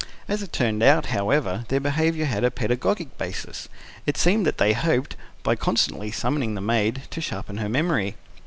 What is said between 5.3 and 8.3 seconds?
by constantly summoning the maid, to sharpen her memory.